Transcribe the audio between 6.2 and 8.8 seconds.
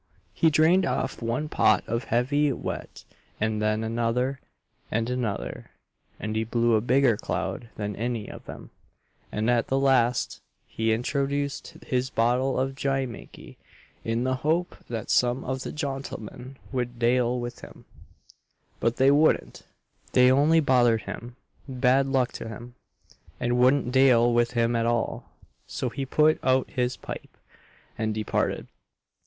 he blew a bigger cloud than any of them;